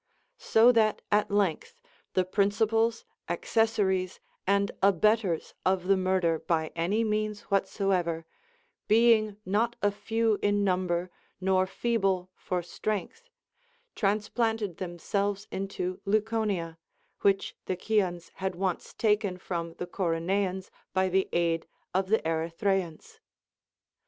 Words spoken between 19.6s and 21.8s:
the Corone ans by the aid